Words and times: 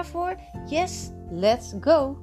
Voor? 0.00 0.36
Yes, 0.66 1.10
let's 1.30 1.74
go! 1.80 2.16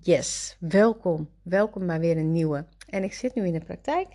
Yes, 0.00 0.56
welkom. 0.60 1.28
Welkom 1.42 1.86
bij 1.86 2.00
weer 2.00 2.16
een 2.16 2.32
nieuwe. 2.32 2.64
En 2.88 3.04
ik 3.04 3.12
zit 3.12 3.34
nu 3.34 3.46
in 3.46 3.52
de 3.52 3.64
praktijk. 3.64 4.08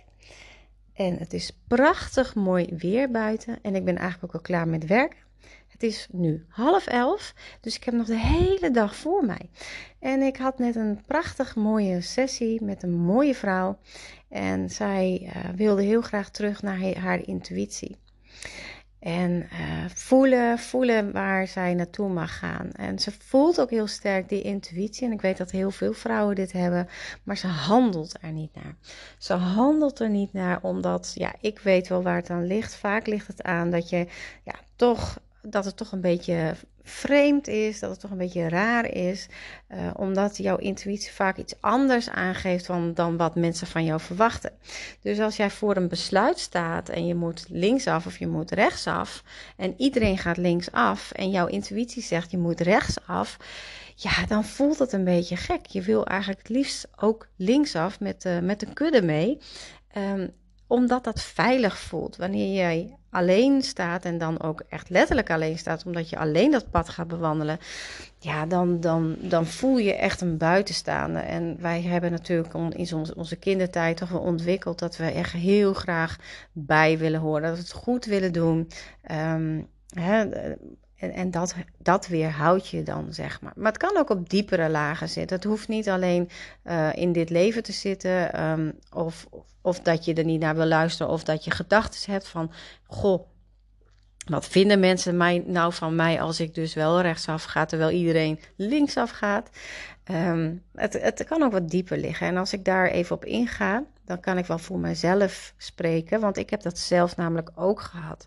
En 0.92 1.16
het 1.18 1.32
is 1.32 1.58
prachtig 1.68 2.34
mooi 2.34 2.74
weer 2.78 3.10
buiten. 3.10 3.58
En 3.62 3.74
ik 3.74 3.84
ben 3.84 3.96
eigenlijk 3.96 4.24
ook 4.24 4.40
al 4.40 4.46
klaar 4.46 4.68
met 4.68 4.86
werk. 4.86 5.26
Het 5.68 5.82
is 5.82 6.08
nu 6.12 6.46
half 6.48 6.86
elf, 6.86 7.34
dus 7.60 7.76
ik 7.76 7.84
heb 7.84 7.94
nog 7.94 8.06
de 8.06 8.18
hele 8.18 8.70
dag 8.70 8.96
voor 8.96 9.24
mij. 9.24 9.50
En 9.98 10.22
ik 10.22 10.36
had 10.36 10.58
net 10.58 10.76
een 10.76 11.00
prachtig 11.06 11.56
mooie 11.56 12.00
sessie 12.00 12.64
met 12.64 12.82
een 12.82 12.98
mooie 12.98 13.34
vrouw. 13.34 13.78
En 14.28 14.70
zij 14.70 15.20
uh, 15.22 15.50
wilde 15.56 15.82
heel 15.82 16.00
graag 16.00 16.30
terug 16.30 16.62
naar 16.62 16.98
haar 16.98 17.26
intuïtie. 17.26 17.96
En 19.08 19.48
uh, 19.52 19.84
voelen, 19.94 20.58
voelen 20.58 21.12
waar 21.12 21.46
zij 21.46 21.74
naartoe 21.74 22.08
mag 22.08 22.38
gaan. 22.38 22.70
En 22.72 22.98
ze 22.98 23.12
voelt 23.18 23.60
ook 23.60 23.70
heel 23.70 23.86
sterk 23.86 24.28
die 24.28 24.42
intuïtie. 24.42 25.06
En 25.06 25.12
ik 25.12 25.20
weet 25.20 25.36
dat 25.36 25.50
heel 25.50 25.70
veel 25.70 25.92
vrouwen 25.92 26.34
dit 26.34 26.52
hebben. 26.52 26.88
Maar 27.22 27.36
ze 27.36 27.46
handelt 27.46 28.14
er 28.20 28.32
niet 28.32 28.54
naar. 28.54 28.74
Ze 29.18 29.32
handelt 29.32 30.00
er 30.00 30.10
niet 30.10 30.32
naar 30.32 30.58
omdat, 30.62 31.12
ja, 31.14 31.34
ik 31.40 31.58
weet 31.58 31.88
wel 31.88 32.02
waar 32.02 32.16
het 32.16 32.30
aan 32.30 32.46
ligt. 32.46 32.74
Vaak 32.74 33.06
ligt 33.06 33.26
het 33.26 33.42
aan 33.42 33.70
dat 33.70 33.88
je, 33.88 34.06
ja, 34.44 34.54
toch 34.76 35.18
dat 35.42 35.64
het 35.64 35.76
toch 35.76 35.92
een 35.92 36.00
beetje 36.00 36.54
vreemd 36.82 37.48
is, 37.48 37.80
dat 37.80 37.90
het 37.90 38.00
toch 38.00 38.10
een 38.10 38.18
beetje 38.18 38.48
raar 38.48 38.92
is, 38.92 39.28
uh, 39.68 39.90
omdat 39.94 40.36
jouw 40.36 40.56
intuïtie 40.56 41.12
vaak 41.12 41.36
iets 41.36 41.54
anders 41.60 42.08
aangeeft 42.10 42.66
dan, 42.66 42.94
dan 42.94 43.16
wat 43.16 43.34
mensen 43.34 43.66
van 43.66 43.84
jou 43.84 44.00
verwachten. 44.00 44.52
Dus 45.02 45.20
als 45.20 45.36
jij 45.36 45.50
voor 45.50 45.76
een 45.76 45.88
besluit 45.88 46.38
staat 46.38 46.88
en 46.88 47.06
je 47.06 47.14
moet 47.14 47.46
linksaf 47.48 48.06
of 48.06 48.18
je 48.18 48.26
moet 48.26 48.50
rechtsaf 48.50 49.22
en 49.56 49.74
iedereen 49.76 50.18
gaat 50.18 50.36
linksaf 50.36 51.12
en 51.12 51.30
jouw 51.30 51.46
intuïtie 51.46 52.02
zegt 52.02 52.30
je 52.30 52.38
moet 52.38 52.60
rechtsaf, 52.60 53.36
ja, 53.94 54.26
dan 54.26 54.44
voelt 54.44 54.78
het 54.78 54.92
een 54.92 55.04
beetje 55.04 55.36
gek. 55.36 55.66
Je 55.66 55.82
wil 55.82 56.06
eigenlijk 56.06 56.40
het 56.40 56.56
liefst 56.56 56.88
ook 56.96 57.28
linksaf 57.36 58.00
met, 58.00 58.24
uh, 58.24 58.38
met 58.38 58.60
de 58.60 58.72
kudde 58.72 59.02
mee. 59.02 59.38
Um, 59.96 60.30
omdat 60.66 61.04
dat 61.04 61.22
veilig 61.22 61.78
voelt. 61.78 62.16
Wanneer 62.16 62.54
jij 62.54 62.97
alleen 63.18 63.62
staat 63.62 64.04
en 64.04 64.18
dan 64.18 64.42
ook 64.42 64.62
echt 64.68 64.90
letterlijk 64.90 65.30
alleen 65.30 65.58
staat, 65.58 65.84
omdat 65.86 66.10
je 66.10 66.18
alleen 66.18 66.50
dat 66.50 66.70
pad 66.70 66.88
gaat 66.88 67.08
bewandelen, 67.08 67.58
ja, 68.18 68.46
dan, 68.46 68.80
dan, 68.80 69.16
dan 69.20 69.46
voel 69.46 69.78
je 69.78 69.94
echt 69.94 70.20
een 70.20 70.36
buitenstaande. 70.36 71.18
En 71.18 71.56
wij 71.60 71.82
hebben 71.82 72.10
natuurlijk 72.10 72.54
in 72.54 73.06
onze, 73.16 73.36
kindertijd 73.36 73.96
toch 73.96 74.08
wel 74.08 74.20
ontwikkeld 74.20 74.78
dat 74.78 74.96
we 74.96 75.04
echt 75.04 75.32
heel 75.32 75.74
graag 75.74 76.16
bij 76.52 76.98
willen 76.98 77.20
horen, 77.20 77.42
dat 77.42 77.52
we 77.52 77.58
het 77.58 77.72
goed 77.72 78.04
willen 78.04 78.32
doen. 78.32 78.70
Hè, 79.88 80.28
en, 80.98 81.12
en 81.12 81.30
dat, 81.30 81.54
dat 81.78 82.06
weerhoudt 82.06 82.68
je 82.68 82.82
dan, 82.82 83.14
zeg 83.14 83.40
maar. 83.40 83.52
Maar 83.56 83.72
het 83.72 83.80
kan 83.80 83.96
ook 83.96 84.10
op 84.10 84.30
diepere 84.30 84.68
lagen 84.68 85.08
zitten. 85.08 85.36
Het 85.36 85.44
hoeft 85.44 85.68
niet 85.68 85.88
alleen 85.88 86.28
uh, 86.64 86.88
in 86.94 87.12
dit 87.12 87.30
leven 87.30 87.62
te 87.62 87.72
zitten. 87.72 88.42
Um, 88.50 88.78
of, 88.92 89.26
of 89.62 89.80
dat 89.80 90.04
je 90.04 90.14
er 90.14 90.24
niet 90.24 90.40
naar 90.40 90.56
wil 90.56 90.66
luisteren. 90.66 91.12
Of 91.12 91.24
dat 91.24 91.44
je 91.44 91.50
gedachten 91.50 92.12
hebt 92.12 92.28
van: 92.28 92.52
Goh, 92.86 93.26
wat 94.26 94.46
vinden 94.46 94.80
mensen 94.80 95.16
mij 95.16 95.42
nou 95.46 95.72
van 95.72 95.94
mij 95.94 96.20
als 96.20 96.40
ik 96.40 96.54
dus 96.54 96.74
wel 96.74 97.00
rechtsaf 97.00 97.44
ga, 97.44 97.64
terwijl 97.64 97.90
iedereen 97.90 98.40
linksaf 98.56 99.10
gaat? 99.10 99.50
Um, 100.10 100.62
het, 100.74 100.92
het 101.02 101.24
kan 101.24 101.42
ook 101.42 101.52
wat 101.52 101.70
dieper 101.70 101.98
liggen. 101.98 102.26
En 102.26 102.36
als 102.36 102.52
ik 102.52 102.64
daar 102.64 102.86
even 102.86 103.16
op 103.16 103.24
inga, 103.24 103.84
dan 104.08 104.20
kan 104.20 104.38
ik 104.38 104.46
wel 104.46 104.58
voor 104.58 104.78
mezelf 104.78 105.54
spreken. 105.56 106.20
Want 106.20 106.36
ik 106.36 106.50
heb 106.50 106.62
dat 106.62 106.78
zelf 106.78 107.16
namelijk 107.16 107.50
ook 107.54 107.80
gehad. 107.80 108.26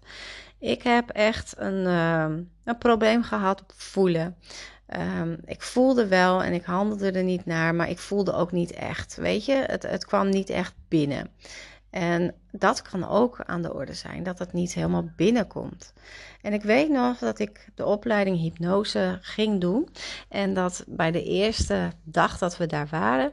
Ik 0.60 0.84
heb 0.84 1.10
echt 1.10 1.54
een, 1.58 1.86
uh, 1.86 2.44
een 2.64 2.78
probleem 2.78 3.24
gehad 3.24 3.62
op 3.62 3.74
voelen. 3.76 4.36
Um, 5.22 5.38
ik 5.46 5.62
voelde 5.62 6.08
wel 6.08 6.44
en 6.44 6.54
ik 6.54 6.64
handelde 6.64 7.12
er 7.12 7.24
niet 7.24 7.46
naar, 7.46 7.76
maar 7.76 7.90
ik 7.90 8.00
voelde 8.00 8.34
ook 8.34 8.52
niet 8.52 8.72
echt. 8.72 9.16
Weet 9.16 9.46
je, 9.46 9.64
het, 9.68 9.84
het 9.84 10.06
kwam 10.06 10.30
niet 10.30 10.50
echt 10.50 10.74
binnen. 10.88 11.30
En 11.90 12.34
dat 12.52 12.82
kan 12.82 13.08
ook 13.10 13.42
aan 13.46 13.62
de 13.62 13.74
orde 13.74 13.94
zijn, 13.94 14.24
dat 14.24 14.40
het 14.40 14.54
niet 14.54 14.74
helemaal 14.74 15.12
binnenkomt. 15.16 15.94
En 16.42 16.54
ik 16.54 16.64
weet 16.64 16.90
nog 16.90 17.18
dat 17.18 17.40
ik 17.40 17.70
de 17.76 17.86
opleiding 17.86 18.40
hypnose 18.40 19.18
ging 19.22 19.62
doen. 19.62 19.90
En 20.30 20.54
dat 20.54 20.84
bij 20.88 21.12
de 21.12 21.24
eerste 21.24 21.92
dag 22.04 22.38
dat 22.38 22.58
we 22.58 22.66
daar 22.66 22.88
waren, 22.88 23.32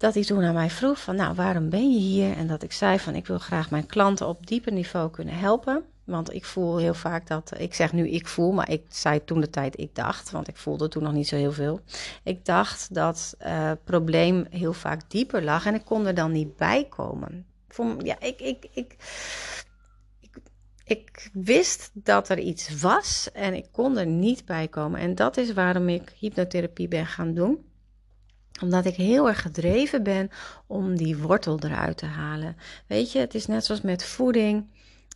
dat 0.00 0.14
hij 0.14 0.24
toen 0.24 0.44
aan 0.44 0.54
mij 0.54 0.70
vroeg 0.70 1.00
van, 1.00 1.16
nou, 1.16 1.34
waarom 1.34 1.70
ben 1.70 1.92
je 1.92 1.98
hier? 1.98 2.36
En 2.36 2.46
dat 2.46 2.62
ik 2.62 2.72
zei 2.72 2.98
van, 2.98 3.14
ik 3.14 3.26
wil 3.26 3.38
graag 3.38 3.70
mijn 3.70 3.86
klanten 3.86 4.26
op 4.26 4.46
dieper 4.46 4.72
niveau 4.72 5.10
kunnen 5.10 5.38
helpen. 5.38 5.82
Want 6.04 6.32
ik 6.32 6.44
voel 6.44 6.76
heel 6.76 6.94
vaak 6.94 7.26
dat, 7.26 7.52
ik 7.58 7.74
zeg 7.74 7.92
nu 7.92 8.08
ik 8.08 8.26
voel, 8.26 8.52
maar 8.52 8.70
ik 8.70 8.82
zei 8.88 9.24
toen 9.24 9.40
de 9.40 9.50
tijd 9.50 9.78
ik 9.78 9.94
dacht, 9.94 10.30
want 10.30 10.48
ik 10.48 10.56
voelde 10.56 10.88
toen 10.88 11.02
nog 11.02 11.12
niet 11.12 11.28
zo 11.28 11.36
heel 11.36 11.52
veel. 11.52 11.80
Ik 12.22 12.44
dacht 12.44 12.94
dat 12.94 13.34
het 13.38 13.84
probleem 13.84 14.46
heel 14.50 14.72
vaak 14.72 15.10
dieper 15.10 15.42
lag 15.42 15.66
en 15.66 15.74
ik 15.74 15.84
kon 15.84 16.06
er 16.06 16.14
dan 16.14 16.32
niet 16.32 16.56
bij 16.56 16.86
komen. 16.88 17.46
ja, 18.02 18.20
ik, 18.20 18.40
ik, 18.40 18.68
ik, 18.72 18.96
ik 20.84 21.30
wist 21.32 21.90
dat 21.92 22.28
er 22.28 22.38
iets 22.38 22.80
was 22.80 23.28
en 23.32 23.54
ik 23.54 23.66
kon 23.72 23.98
er 23.98 24.06
niet 24.06 24.44
bij 24.44 24.68
komen. 24.68 25.00
En 25.00 25.14
dat 25.14 25.36
is 25.36 25.52
waarom 25.52 25.88
ik 25.88 26.12
hypnotherapie 26.18 26.88
ben 26.88 27.06
gaan 27.06 27.34
doen 27.34 27.68
omdat 28.62 28.84
ik 28.84 28.94
heel 28.94 29.28
erg 29.28 29.42
gedreven 29.42 30.02
ben 30.02 30.30
om 30.66 30.96
die 30.96 31.18
wortel 31.18 31.58
eruit 31.60 31.96
te 31.96 32.06
halen. 32.06 32.56
Weet 32.86 33.12
je, 33.12 33.18
het 33.18 33.34
is 33.34 33.46
net 33.46 33.64
zoals 33.64 33.80
met 33.80 34.04
voeding. 34.04 34.68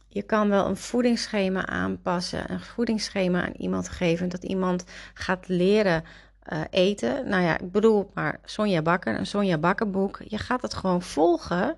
Je 0.09 0.22
kan 0.22 0.49
wel 0.49 0.66
een 0.66 0.77
voedingsschema 0.77 1.66
aanpassen, 1.66 2.50
een 2.50 2.60
voedingsschema 2.60 3.47
aan 3.47 3.54
iemand 3.56 3.88
geven, 3.88 4.28
dat 4.28 4.43
iemand 4.43 4.84
gaat 5.15 5.49
leren 5.49 6.04
uh, 6.53 6.60
eten. 6.71 7.28
Nou 7.28 7.43
ja, 7.43 7.59
ik 7.59 7.72
bedoel 7.72 8.10
maar 8.15 8.41
Sonja 8.44 8.83
Bakker, 8.83 9.19
een 9.19 9.27
Sonja 9.27 9.59
Bakker 9.59 9.91
boek. 9.91 10.21
Je 10.27 10.38
gaat 10.38 10.62
het 10.62 10.75
gewoon 10.75 11.03
volgen 11.03 11.77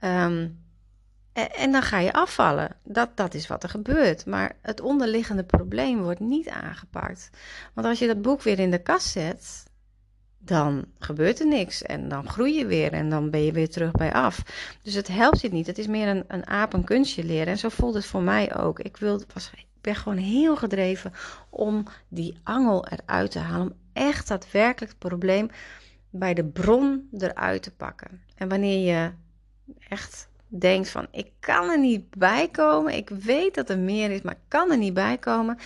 um, 0.00 0.58
en, 1.32 1.54
en, 1.54 1.72
dan 1.72 1.82
ga 1.82 1.98
je 1.98 2.12
afvallen. 2.12 2.76
Dat, 2.84 3.16
dat 3.16 3.34
is 3.34 3.46
wat 3.46 3.62
er 3.62 3.68
gebeurt. 3.68 4.26
Maar 4.26 4.56
het 4.62 4.80
onderliggende 4.80 5.44
probleem 5.44 6.02
wordt 6.02 6.20
niet 6.20 6.48
aangepakt. 6.48 7.30
Want 7.74 7.86
als 7.86 7.98
je 7.98 8.06
dat 8.06 8.22
boek 8.22 8.42
weer 8.42 8.58
in 8.58 8.70
de 8.70 8.82
kast 8.82 9.06
zet, 9.06 9.64
dan 10.38 10.84
gebeurt 10.98 11.40
er 11.40 11.46
niks 11.46 11.82
en 11.82 12.08
dan 12.08 12.28
groei 12.28 12.58
je 12.58 12.66
weer 12.66 12.92
en 12.92 13.10
dan 13.10 13.30
ben 13.30 13.44
je 13.44 13.52
weer 13.52 13.68
terug 13.68 13.92
bij 13.92 14.12
af. 14.12 14.42
Dus 14.82 14.94
het 14.94 15.08
helpt 15.08 15.40
je 15.40 15.48
niet. 15.48 15.66
Het 15.66 15.78
is 15.78 15.86
meer 15.86 16.08
een, 16.08 16.24
een 16.28 16.46
aap 16.46 16.82
kunstje 16.84 17.24
leren. 17.24 17.46
En 17.46 17.58
zo 17.58 17.68
voelt 17.68 17.94
het 17.94 18.06
voor 18.06 18.22
mij 18.22 18.56
ook. 18.56 18.78
Ik, 18.80 18.96
wil, 18.96 19.22
was, 19.34 19.50
ik 19.54 19.66
ben 19.80 19.94
gewoon 19.94 20.18
heel 20.18 20.56
gedreven 20.56 21.12
om 21.50 21.84
die 22.08 22.38
angel 22.42 22.86
eruit 22.86 23.30
te 23.30 23.38
halen. 23.38 23.66
Om 23.66 23.76
echt 23.92 24.28
daadwerkelijk 24.28 24.92
het 24.92 25.00
probleem 25.08 25.50
bij 26.10 26.34
de 26.34 26.44
bron 26.44 27.08
eruit 27.18 27.62
te 27.62 27.74
pakken. 27.74 28.22
En 28.34 28.48
wanneer 28.48 28.94
je 28.94 29.10
echt 29.88 30.28
denkt 30.46 30.90
van 30.90 31.06
ik 31.10 31.32
kan 31.40 31.70
er 31.70 31.78
niet 31.78 32.10
bij 32.10 32.48
komen. 32.48 32.94
Ik 32.94 33.08
weet 33.08 33.54
dat 33.54 33.70
er 33.70 33.78
meer 33.78 34.10
is, 34.10 34.22
maar 34.22 34.34
ik 34.34 34.48
kan 34.48 34.70
er 34.70 34.78
niet 34.78 34.94
bij 34.94 35.18
komen. 35.18 35.58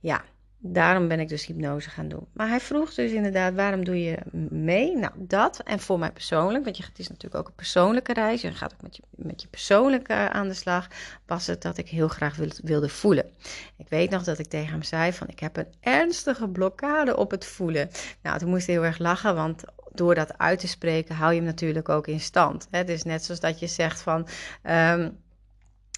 Ja, 0.00 0.24
Daarom 0.60 1.08
ben 1.08 1.20
ik 1.20 1.28
dus 1.28 1.46
hypnose 1.46 1.90
gaan 1.90 2.08
doen. 2.08 2.26
Maar 2.32 2.48
hij 2.48 2.60
vroeg 2.60 2.94
dus 2.94 3.12
inderdaad, 3.12 3.54
waarom 3.54 3.84
doe 3.84 4.02
je 4.02 4.18
mee? 4.50 4.96
Nou, 4.96 5.12
dat. 5.16 5.60
En 5.64 5.80
voor 5.80 5.98
mij 5.98 6.10
persoonlijk, 6.10 6.64
want 6.64 6.76
je, 6.76 6.84
het 6.84 6.98
is 6.98 7.08
natuurlijk 7.08 7.40
ook 7.40 7.48
een 7.48 7.54
persoonlijke 7.54 8.12
reis. 8.12 8.40
Je 8.40 8.52
gaat 8.52 8.72
ook 8.72 8.82
met 8.82 8.96
je, 8.96 9.02
met 9.10 9.42
je 9.42 9.48
persoonlijke 9.48 10.12
aan 10.12 10.48
de 10.48 10.54
slag. 10.54 10.88
Was 11.26 11.46
het 11.46 11.62
dat 11.62 11.78
ik 11.78 11.88
heel 11.88 12.08
graag 12.08 12.36
wilde 12.62 12.88
voelen. 12.88 13.30
Ik 13.76 13.88
weet 13.88 14.10
nog 14.10 14.24
dat 14.24 14.38
ik 14.38 14.46
tegen 14.46 14.72
hem 14.72 14.82
zei 14.82 15.12
van, 15.12 15.28
ik 15.28 15.38
heb 15.40 15.56
een 15.56 15.72
ernstige 15.80 16.48
blokkade 16.48 17.16
op 17.16 17.30
het 17.30 17.44
voelen. 17.44 17.90
Nou, 18.22 18.38
toen 18.38 18.48
moest 18.48 18.66
hij 18.66 18.74
heel 18.74 18.84
erg 18.84 18.98
lachen, 18.98 19.34
want 19.34 19.62
door 19.92 20.14
dat 20.14 20.38
uit 20.38 20.58
te 20.58 20.68
spreken 20.68 21.14
hou 21.14 21.30
je 21.32 21.36
hem 21.36 21.46
natuurlijk 21.46 21.88
ook 21.88 22.06
in 22.06 22.20
stand. 22.20 22.66
Het 22.70 22.88
is 22.88 23.02
net 23.02 23.24
zoals 23.24 23.40
dat 23.40 23.58
je 23.58 23.66
zegt 23.66 24.00
van... 24.00 24.26
Um, 24.62 25.18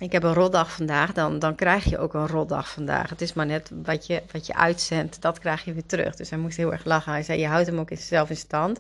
ik 0.01 0.13
heb 0.13 0.23
een 0.23 0.35
rotdag 0.35 0.73
vandaag, 0.73 1.13
dan, 1.13 1.39
dan 1.39 1.55
krijg 1.55 1.85
je 1.85 1.99
ook 1.99 2.15
een 2.15 2.27
rotdag 2.27 2.71
vandaag. 2.71 3.11
Het 3.11 3.21
is 3.21 3.33
maar 3.33 3.47
net 3.47 3.71
wat 3.83 4.07
je, 4.07 4.23
wat 4.33 4.47
je 4.47 4.55
uitzendt, 4.55 5.23
dat 5.23 5.39
krijg 5.39 5.65
je 5.65 5.73
weer 5.73 5.87
terug. 5.87 6.17
Dus 6.17 6.31
hij 6.31 6.39
moest 6.39 6.57
heel 6.57 6.73
erg 6.73 6.85
lachen. 6.85 7.13
Hij 7.13 7.23
zei, 7.23 7.41
je 7.41 7.47
houdt 7.47 7.67
hem 7.67 7.79
ook 7.79 7.91
zelf 7.93 8.31
in 8.31 8.37
stand. 8.37 8.79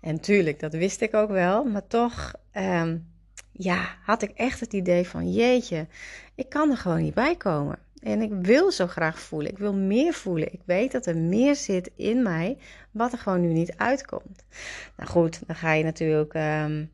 En 0.00 0.20
tuurlijk, 0.20 0.60
dat 0.60 0.72
wist 0.72 1.00
ik 1.00 1.14
ook 1.14 1.30
wel. 1.30 1.64
Maar 1.64 1.86
toch, 1.86 2.32
ehm, 2.52 2.96
ja, 3.52 3.96
had 4.02 4.22
ik 4.22 4.30
echt 4.30 4.60
het 4.60 4.72
idee 4.72 5.08
van, 5.08 5.32
jeetje, 5.32 5.86
ik 6.34 6.48
kan 6.48 6.70
er 6.70 6.76
gewoon 6.76 7.02
niet 7.02 7.14
bij 7.14 7.36
komen. 7.36 7.78
En 8.02 8.22
ik 8.22 8.32
wil 8.32 8.72
zo 8.72 8.86
graag 8.86 9.20
voelen. 9.20 9.50
Ik 9.50 9.58
wil 9.58 9.74
meer 9.74 10.12
voelen. 10.12 10.52
Ik 10.52 10.60
weet 10.64 10.92
dat 10.92 11.06
er 11.06 11.16
meer 11.16 11.56
zit 11.56 11.90
in 11.96 12.22
mij, 12.22 12.58
wat 12.90 13.12
er 13.12 13.18
gewoon 13.18 13.40
nu 13.40 13.52
niet 13.52 13.76
uitkomt. 13.76 14.44
Nou 14.96 15.10
goed, 15.10 15.40
dan 15.46 15.56
ga 15.56 15.72
je 15.72 15.84
natuurlijk 15.84 16.34
ehm, 16.34 16.84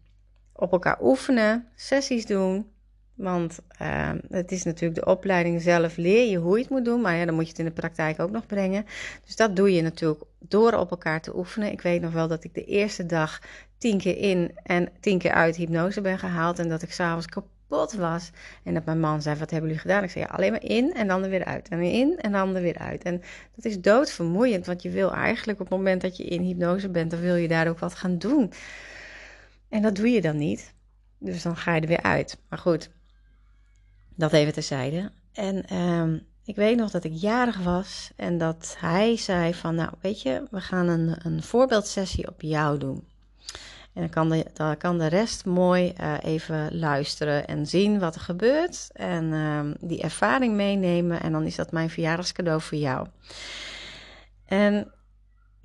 op 0.52 0.72
elkaar 0.72 0.98
oefenen, 1.02 1.68
sessies 1.74 2.26
doen. 2.26 2.72
Want 3.14 3.58
uh, 3.82 4.10
het 4.28 4.52
is 4.52 4.64
natuurlijk 4.64 5.00
de 5.04 5.10
opleiding 5.10 5.62
zelf, 5.62 5.96
leer 5.96 6.30
je 6.30 6.38
hoe 6.38 6.56
je 6.56 6.62
het 6.62 6.70
moet 6.70 6.84
doen, 6.84 7.00
maar 7.00 7.16
ja, 7.16 7.24
dan 7.24 7.34
moet 7.34 7.44
je 7.44 7.50
het 7.50 7.58
in 7.58 7.64
de 7.64 7.70
praktijk 7.70 8.20
ook 8.20 8.30
nog 8.30 8.46
brengen. 8.46 8.86
Dus 9.24 9.36
dat 9.36 9.56
doe 9.56 9.72
je 9.72 9.82
natuurlijk 9.82 10.22
door 10.38 10.72
op 10.72 10.90
elkaar 10.90 11.20
te 11.20 11.36
oefenen. 11.36 11.72
Ik 11.72 11.80
weet 11.80 12.00
nog 12.00 12.12
wel 12.12 12.28
dat 12.28 12.44
ik 12.44 12.54
de 12.54 12.64
eerste 12.64 13.06
dag 13.06 13.40
tien 13.78 13.98
keer 13.98 14.16
in 14.16 14.50
en 14.62 14.88
tien 15.00 15.18
keer 15.18 15.32
uit 15.32 15.56
hypnose 15.56 16.00
ben 16.00 16.18
gehaald 16.18 16.58
en 16.58 16.68
dat 16.68 16.82
ik 16.82 16.92
s'avonds 16.92 17.26
kapot 17.26 17.92
was. 17.92 18.30
En 18.62 18.74
dat 18.74 18.84
mijn 18.84 19.00
man 19.00 19.22
zei, 19.22 19.38
wat 19.38 19.50
hebben 19.50 19.68
jullie 19.68 19.82
gedaan? 19.82 20.02
Ik 20.02 20.10
zei, 20.10 20.24
alleen 20.24 20.50
maar 20.50 20.64
in 20.64 20.94
en 20.94 21.06
dan 21.06 21.22
er 21.22 21.30
weer 21.30 21.44
uit. 21.44 21.68
En 21.68 21.80
in 21.80 22.18
en 22.18 22.32
dan 22.32 22.56
er 22.56 22.62
weer 22.62 22.78
uit. 22.78 23.02
En 23.02 23.22
dat 23.54 23.64
is 23.64 23.80
doodvermoeiend, 23.80 24.66
want 24.66 24.82
je 24.82 24.90
wil 24.90 25.12
eigenlijk 25.12 25.60
op 25.60 25.68
het 25.68 25.76
moment 25.76 26.00
dat 26.00 26.16
je 26.16 26.24
in 26.24 26.42
hypnose 26.42 26.88
bent, 26.88 27.10
dan 27.10 27.20
wil 27.20 27.34
je 27.34 27.48
daar 27.48 27.68
ook 27.68 27.78
wat 27.78 27.94
gaan 27.94 28.18
doen. 28.18 28.52
En 29.68 29.82
dat 29.82 29.96
doe 29.96 30.10
je 30.10 30.20
dan 30.20 30.36
niet. 30.36 30.72
Dus 31.18 31.42
dan 31.42 31.56
ga 31.56 31.74
je 31.74 31.80
er 31.80 31.88
weer 31.88 32.02
uit. 32.02 32.38
Maar 32.48 32.58
goed, 32.58 32.90
dat 34.14 34.32
even 34.32 34.52
terzijde. 34.52 35.10
En 35.32 35.76
um, 35.76 36.26
ik 36.44 36.56
weet 36.56 36.76
nog 36.76 36.90
dat 36.90 37.04
ik 37.04 37.12
jarig 37.14 37.58
was 37.58 38.10
en 38.16 38.38
dat 38.38 38.76
hij 38.78 39.16
zei 39.16 39.54
van, 39.54 39.74
nou 39.74 39.90
weet 40.00 40.22
je, 40.22 40.42
we 40.50 40.60
gaan 40.60 40.88
een, 40.88 41.16
een 41.22 41.42
voorbeeldsessie 41.42 42.28
op 42.28 42.42
jou 42.42 42.78
doen. 42.78 43.04
En 43.92 44.00
dan 44.00 44.10
kan 44.10 44.28
de, 44.28 44.46
dan 44.52 44.76
kan 44.76 44.98
de 44.98 45.06
rest 45.06 45.44
mooi 45.44 45.92
uh, 46.00 46.14
even 46.22 46.78
luisteren 46.78 47.46
en 47.46 47.66
zien 47.66 47.98
wat 47.98 48.14
er 48.14 48.20
gebeurt. 48.20 48.90
En 48.92 49.32
um, 49.32 49.74
die 49.80 50.02
ervaring 50.02 50.54
meenemen. 50.54 51.20
En 51.20 51.32
dan 51.32 51.44
is 51.44 51.54
dat 51.54 51.72
mijn 51.72 51.90
verjaardagscadeau 51.90 52.60
voor 52.60 52.78
jou. 52.78 53.06
En 54.44 54.92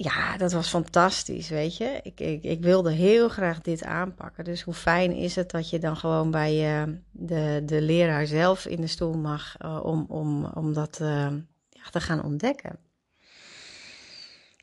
ja, 0.01 0.37
dat 0.37 0.51
was 0.51 0.69
fantastisch, 0.69 1.49
weet 1.49 1.77
je. 1.77 1.99
Ik, 2.03 2.19
ik, 2.19 2.43
ik, 2.43 2.61
wilde 2.61 2.91
heel 2.91 3.29
graag 3.29 3.61
dit 3.61 3.83
aanpakken. 3.83 4.43
Dus 4.43 4.61
hoe 4.61 4.73
fijn 4.73 5.11
is 5.11 5.35
het 5.35 5.51
dat 5.51 5.69
je 5.69 5.79
dan 5.79 5.97
gewoon 5.97 6.31
bij 6.31 6.81
uh, 6.87 6.93
de, 7.11 7.61
de 7.65 7.81
leraar 7.81 8.25
zelf 8.25 8.65
in 8.65 8.81
de 8.81 8.87
stoel 8.87 9.13
mag 9.13 9.55
uh, 9.61 9.79
om, 9.83 10.05
om, 10.07 10.45
om 10.45 10.73
dat 10.73 10.99
uh, 11.01 11.27
ja, 11.69 11.81
te 11.91 12.01
gaan 12.01 12.23
ontdekken. 12.23 12.79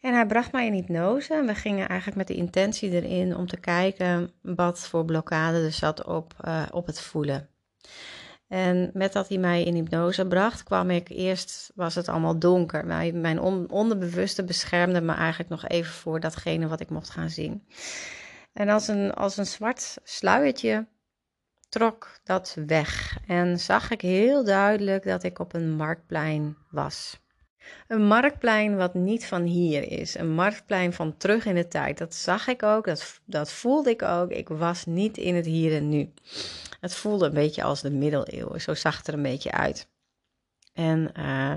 En 0.00 0.14
hij 0.14 0.26
bracht 0.26 0.52
mij 0.52 0.66
in 0.66 0.72
hypnose 0.72 1.34
en 1.34 1.46
we 1.46 1.54
gingen 1.54 1.88
eigenlijk 1.88 2.18
met 2.18 2.26
de 2.26 2.34
intentie 2.34 2.90
erin 2.90 3.36
om 3.36 3.46
te 3.46 3.60
kijken 3.60 4.30
wat 4.42 4.88
voor 4.88 5.04
blokkade 5.04 5.64
er 5.64 5.72
zat 5.72 6.04
op, 6.04 6.34
op 6.70 6.86
het 6.86 7.00
voelen. 7.00 7.48
En 8.48 8.90
met 8.92 9.12
dat 9.12 9.28
hij 9.28 9.38
mij 9.38 9.62
in 9.62 9.74
hypnose 9.74 10.26
bracht, 10.26 10.62
kwam 10.62 10.90
ik 10.90 11.08
eerst, 11.08 11.72
was 11.74 11.94
het 11.94 12.08
allemaal 12.08 12.38
donker. 12.38 12.86
Mijn, 12.86 13.40
onderbewuste 13.70 14.44
beschermde 14.44 15.00
me 15.00 15.12
eigenlijk 15.12 15.50
nog 15.50 15.66
even 15.66 15.92
voor 15.92 16.20
datgene 16.20 16.68
wat 16.68 16.80
ik 16.80 16.90
mocht 16.90 17.10
gaan 17.10 17.30
zien. 17.30 17.66
En 18.52 18.68
als 18.68 18.88
een, 18.88 19.14
als 19.14 19.36
een 19.36 19.46
zwart 19.46 19.96
sluiertje 20.02 20.86
trok 21.68 22.20
dat 22.24 22.56
weg. 22.66 23.18
En 23.26 23.60
zag 23.60 23.90
ik 23.90 24.00
heel 24.00 24.44
duidelijk 24.44 25.04
dat 25.04 25.22
ik 25.22 25.38
op 25.38 25.54
een 25.54 25.70
marktplein 25.70 26.56
was. 26.70 27.20
Een 27.88 28.06
marktplein 28.06 28.76
wat 28.76 28.94
niet 28.94 29.26
van 29.26 29.42
hier 29.42 29.90
is. 29.90 30.18
Een 30.18 30.30
marktplein 30.30 30.92
van 30.92 31.16
terug 31.16 31.44
in 31.44 31.54
de 31.54 31.68
tijd. 31.68 31.98
Dat 31.98 32.14
zag 32.14 32.46
ik 32.46 32.62
ook, 32.62 32.84
dat, 32.84 33.20
dat 33.24 33.52
voelde 33.52 33.90
ik 33.90 34.02
ook. 34.02 34.30
Ik 34.30 34.48
was 34.48 34.84
niet 34.84 35.18
in 35.18 35.34
het 35.34 35.46
hier 35.46 35.76
en 35.76 35.88
nu. 35.88 36.12
Het 36.80 36.94
voelde 36.94 37.26
een 37.26 37.34
beetje 37.34 37.62
als 37.62 37.80
de 37.80 37.90
middeleeuwen. 37.90 38.60
Zo 38.60 38.74
zag 38.74 38.96
het 38.96 39.06
er 39.06 39.14
een 39.14 39.22
beetje 39.22 39.50
uit. 39.50 39.88
En 40.72 41.10
uh, 41.18 41.54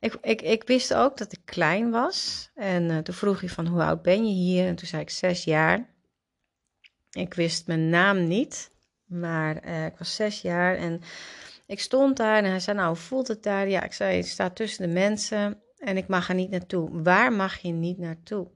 ik, 0.00 0.16
ik, 0.22 0.42
ik 0.42 0.62
wist 0.64 0.94
ook 0.94 1.16
dat 1.16 1.32
ik 1.32 1.40
klein 1.44 1.90
was. 1.90 2.50
En 2.54 2.82
uh, 2.82 2.98
toen 2.98 3.14
vroeg 3.14 3.40
hij 3.40 3.48
van 3.48 3.66
hoe 3.66 3.82
oud 3.82 4.02
ben 4.02 4.26
je 4.26 4.34
hier? 4.34 4.66
En 4.66 4.74
toen 4.74 4.88
zei 4.88 5.02
ik 5.02 5.10
zes 5.10 5.44
jaar. 5.44 5.92
Ik 7.10 7.34
wist 7.34 7.66
mijn 7.66 7.88
naam 7.88 8.28
niet, 8.28 8.70
maar 9.04 9.66
uh, 9.66 9.86
ik 9.86 9.94
was 9.98 10.14
zes 10.14 10.40
jaar 10.40 10.76
en 10.76 11.00
ik 11.74 11.80
stond 11.80 12.16
daar 12.16 12.36
en 12.36 12.44
hij 12.44 12.60
zei 12.60 12.76
nou 12.76 12.96
voelt 12.96 13.28
het 13.28 13.42
daar? 13.42 13.68
Ja, 13.68 13.82
ik 13.82 13.92
zei 13.92 14.16
het 14.16 14.26
staat 14.26 14.56
tussen 14.56 14.86
de 14.86 14.92
mensen 14.92 15.62
en 15.78 15.96
ik 15.96 16.06
mag 16.08 16.28
er 16.28 16.34
niet 16.34 16.50
naartoe. 16.50 17.02
Waar 17.02 17.32
mag 17.32 17.58
je 17.58 17.72
niet 17.72 17.98
naartoe? 17.98 18.48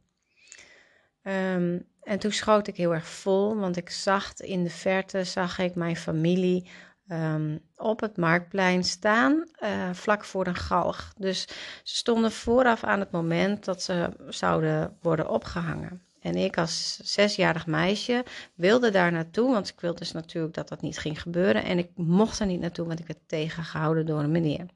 Um, 1.22 1.86
en 2.02 2.18
toen 2.18 2.32
schoot 2.32 2.66
ik 2.66 2.76
heel 2.76 2.94
erg 2.94 3.06
vol, 3.06 3.56
want 3.56 3.76
ik 3.76 3.90
zag 3.90 4.34
in 4.34 4.64
de 4.64 4.70
verte, 4.70 5.24
zag 5.24 5.58
ik 5.58 5.74
mijn 5.74 5.96
familie 5.96 6.68
um, 7.08 7.60
op 7.76 8.00
het 8.00 8.16
marktplein 8.16 8.84
staan, 8.84 9.44
uh, 9.62 9.92
vlak 9.92 10.24
voor 10.24 10.46
een 10.46 10.54
galg. 10.54 11.12
Dus 11.16 11.42
ze 11.82 11.96
stonden 11.96 12.32
vooraf 12.32 12.84
aan 12.84 13.00
het 13.00 13.10
moment 13.10 13.64
dat 13.64 13.82
ze 13.82 14.08
zouden 14.28 14.96
worden 15.02 15.28
opgehangen. 15.28 16.07
En 16.28 16.36
ik 16.36 16.58
als 16.58 16.98
zesjarig 17.02 17.66
meisje 17.66 18.24
wilde 18.54 18.90
daar 18.90 19.12
naartoe, 19.12 19.52
want 19.52 19.68
ik 19.68 19.80
wilde 19.80 19.98
dus 19.98 20.12
natuurlijk 20.12 20.54
dat 20.54 20.68
dat 20.68 20.80
niet 20.80 20.98
ging 20.98 21.22
gebeuren. 21.22 21.64
En 21.64 21.78
ik 21.78 21.90
mocht 21.94 22.40
er 22.40 22.46
niet 22.46 22.60
naartoe, 22.60 22.86
want 22.86 22.98
ik 22.98 23.06
werd 23.06 23.18
tegengehouden 23.26 24.06
door 24.06 24.20
een 24.20 24.30
meneer. 24.30 24.66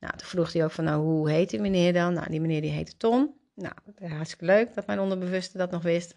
Nou, 0.00 0.16
toen 0.16 0.28
vroeg 0.28 0.52
hij 0.52 0.64
ook 0.64 0.70
van, 0.70 0.84
nou, 0.84 1.02
hoe 1.02 1.30
heet 1.30 1.50
die 1.50 1.60
meneer 1.60 1.92
dan? 1.92 2.12
Nou, 2.12 2.30
die 2.30 2.40
meneer 2.40 2.60
die 2.60 2.70
heette 2.70 2.96
Ton. 2.96 3.34
Nou, 3.54 3.72
hartstikke 3.98 4.44
leuk 4.44 4.74
dat 4.74 4.86
mijn 4.86 5.00
onderbewuste 5.00 5.58
dat 5.58 5.70
nog 5.70 5.82
wist. 5.82 6.16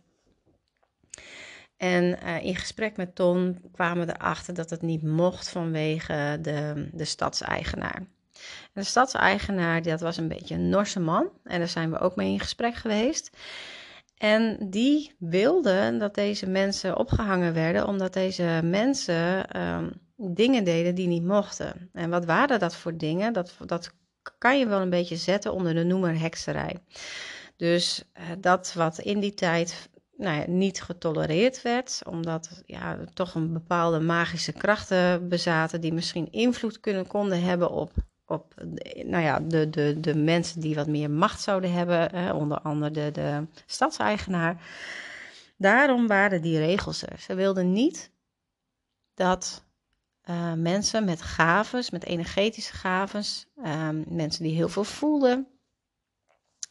En 1.77 2.03
uh, 2.23 2.43
in 2.43 2.55
gesprek 2.55 2.97
met 2.97 3.15
Ton 3.15 3.61
kwamen 3.71 4.05
we 4.05 4.13
erachter 4.13 4.53
dat 4.53 4.69
het 4.69 4.81
niet 4.81 5.03
mocht 5.03 5.49
vanwege 5.49 6.37
de, 6.41 6.89
de 6.93 7.05
stadseigenaar. 7.05 8.05
En 8.73 8.81
de 8.81 8.83
stadseigenaar, 8.83 9.81
dat 9.81 10.01
was 10.01 10.17
een 10.17 10.27
beetje 10.27 10.55
een 10.55 10.69
Norse 10.69 10.99
man. 10.99 11.29
En 11.43 11.59
daar 11.59 11.67
zijn 11.67 11.91
we 11.91 11.99
ook 11.99 12.15
mee 12.15 12.31
in 12.31 12.39
gesprek 12.39 12.75
geweest. 12.75 13.29
En 14.17 14.69
die 14.69 15.15
wilde 15.19 15.97
dat 15.97 16.15
deze 16.15 16.49
mensen 16.49 16.97
opgehangen 16.97 17.53
werden, 17.53 17.87
omdat 17.87 18.13
deze 18.13 18.59
mensen 18.63 19.59
um, 19.61 19.91
dingen 20.15 20.63
deden 20.63 20.95
die 20.95 21.07
niet 21.07 21.23
mochten. 21.23 21.89
En 21.93 22.09
wat 22.09 22.25
waren 22.25 22.59
dat 22.59 22.75
voor 22.75 22.97
dingen? 22.97 23.33
Dat, 23.33 23.55
dat 23.65 23.93
kan 24.37 24.59
je 24.59 24.67
wel 24.67 24.81
een 24.81 24.89
beetje 24.89 25.15
zetten 25.15 25.53
onder 25.53 25.73
de 25.73 25.83
noemer 25.83 26.19
hekserij. 26.19 26.77
Dus 27.55 28.03
uh, 28.13 28.23
dat 28.39 28.73
wat 28.73 28.99
in 28.99 29.19
die 29.19 29.33
tijd 29.33 29.89
nou 30.17 30.39
ja, 30.39 30.43
niet 30.47 30.81
getolereerd 30.81 31.61
werd, 31.61 32.01
omdat 32.07 32.61
ja, 32.65 32.97
toch 33.13 33.35
een 33.35 33.53
bepaalde 33.53 33.99
magische 33.99 34.53
krachten 34.53 35.29
bezaten 35.29 35.81
die 35.81 35.93
misschien 35.93 36.31
invloed 36.31 36.79
kunnen, 36.79 37.07
konden 37.07 37.41
hebben 37.41 37.71
op, 37.71 37.91
op 38.27 38.53
nou 39.03 39.23
ja, 39.23 39.39
de, 39.39 39.69
de, 39.69 39.99
de 39.99 40.15
mensen 40.15 40.61
die 40.61 40.75
wat 40.75 40.87
meer 40.87 41.11
macht 41.11 41.41
zouden 41.41 41.71
hebben, 41.71 42.15
hè, 42.15 42.31
onder 42.33 42.59
andere 42.59 42.91
de, 42.91 43.11
de 43.11 43.47
stadseigenaar. 43.65 44.61
Daarom 45.57 46.07
waren 46.07 46.41
die 46.41 46.57
regels 46.57 47.03
er. 47.03 47.19
Ze 47.19 47.35
wilden 47.35 47.71
niet 47.71 48.11
dat 49.13 49.65
uh, 50.29 50.53
mensen 50.53 51.05
met 51.05 51.21
gaves, 51.21 51.89
met 51.89 52.03
energetische 52.03 52.73
gaves, 52.73 53.47
uh, 53.57 53.89
mensen 54.07 54.43
die 54.43 54.55
heel 54.55 54.69
veel 54.69 54.83
voelden, 54.83 55.47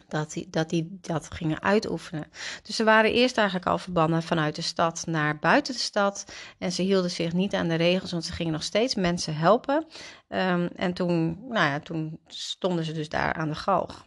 dat 0.09 0.33
die, 0.33 0.51
dat 0.51 0.71
die 0.71 0.99
dat 1.01 1.35
gingen 1.35 1.63
uitoefenen. 1.63 2.29
Dus 2.63 2.77
ze 2.77 2.85
waren 2.85 3.13
eerst 3.13 3.37
eigenlijk 3.37 3.69
al 3.69 3.79
verbannen 3.79 4.23
vanuit 4.23 4.55
de 4.57 4.63
stad 4.63 5.05
naar 5.07 5.39
buiten 5.39 5.75
de 5.75 5.81
stad. 5.81 6.33
En 6.59 6.73
ze 6.73 6.83
hielden 6.83 7.11
zich 7.11 7.33
niet 7.33 7.55
aan 7.55 7.69
de 7.69 7.75
regels, 7.75 8.11
want 8.11 8.25
ze 8.25 8.33
gingen 8.33 8.53
nog 8.53 8.63
steeds 8.63 8.95
mensen 8.95 9.37
helpen. 9.37 9.87
Um, 10.29 10.67
en 10.67 10.93
toen, 10.93 11.39
nou 11.49 11.67
ja, 11.69 11.81
toen 11.81 12.21
stonden 12.27 12.85
ze 12.85 12.93
dus 12.93 13.09
daar 13.09 13.33
aan 13.33 13.49
de 13.49 13.55
galg. 13.55 14.07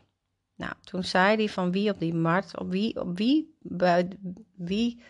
Nou, 0.55 0.73
toen 0.83 1.03
zei 1.03 1.35
hij 1.35 1.49
van 1.49 1.71
wie 1.71 1.91
op 1.91 1.99
die 1.99 2.13
markt, 2.13 2.59
op 2.59 2.71
wie, 2.71 3.01
op 3.01 3.17
wie, 3.17 3.57
bij, 3.59 4.07
wie 4.55 5.01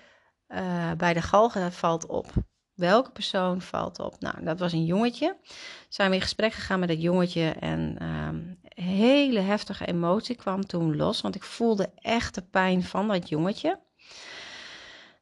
uh, 0.48 0.92
bij 0.92 1.14
de 1.14 1.22
galgen 1.22 1.72
valt 1.72 2.06
op. 2.06 2.34
Welke 2.74 3.12
persoon 3.12 3.62
valt 3.62 4.00
op? 4.00 4.16
Nou, 4.20 4.44
dat 4.44 4.60
was 4.60 4.72
een 4.72 4.86
jongetje. 4.86 5.38
Zijn 5.90 6.10
we 6.10 6.16
in 6.16 6.22
gesprek 6.22 6.54
gegaan 6.54 6.80
met 6.80 6.90
dat 6.90 7.02
jongetje 7.02 7.50
en 7.50 8.04
um, 8.04 8.60
hele 8.82 9.40
heftige 9.40 9.86
emotie 9.86 10.36
kwam 10.36 10.66
toen 10.66 10.96
los, 10.96 11.22
want 11.22 11.36
ik 11.36 11.44
voelde 11.44 11.90
echt 11.96 12.36
de 12.36 12.42
pijn 12.42 12.84
van 12.84 13.08
dat 13.08 13.30
jongetje. 13.30 13.80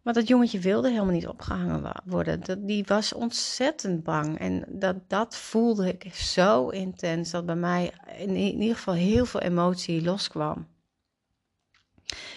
Maar 0.02 0.14
dat 0.14 0.28
jongetje 0.28 0.60
wilde 0.60 0.90
helemaal 0.90 1.14
niet 1.14 1.28
opgehangen 1.28 1.92
worden. 2.06 2.66
Die 2.66 2.84
was 2.88 3.14
ontzettend 3.14 4.04
bang. 4.04 4.40
En 4.40 4.66
dat, 4.68 4.96
dat 5.10 5.38
voelde 5.38 5.90
ik 5.98 6.14
zo 6.14 6.70
intens 6.70 7.32
dat 7.32 7.46
bij 7.46 7.56
mij 7.56 7.94
in 8.18 8.36
ieder 8.36 8.76
geval 8.76 8.94
heel 8.94 9.26
veel 9.26 9.40
emotie 9.40 10.04
loskwam. 10.04 10.68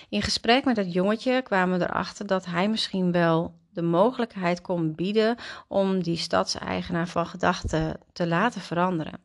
In 0.08 0.22
gesprek 0.22 0.64
met 0.64 0.76
dat 0.76 0.92
jongetje 0.92 1.42
kwamen 1.42 1.78
we 1.78 1.84
erachter 1.84 2.26
dat 2.26 2.44
hij 2.44 2.68
misschien 2.68 3.12
wel 3.12 3.54
de 3.72 3.82
mogelijkheid 3.82 4.60
kon 4.60 4.94
bieden 4.94 5.36
om 5.68 6.02
die 6.02 6.16
stadseigenaar 6.16 7.08
van 7.08 7.26
gedachten 7.26 8.00
te 8.12 8.26
laten 8.26 8.60
veranderen. 8.60 9.20